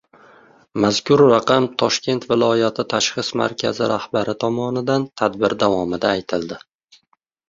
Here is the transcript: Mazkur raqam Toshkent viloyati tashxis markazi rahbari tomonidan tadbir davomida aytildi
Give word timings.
Mazkur 0.83 1.21
raqam 1.31 1.65
Toshkent 1.81 2.23
viloyati 2.31 2.85
tashxis 2.93 3.29
markazi 3.41 3.89
rahbari 3.91 4.35
tomonidan 4.45 5.05
tadbir 5.23 5.55
davomida 5.65 6.11
aytildi 6.15 6.59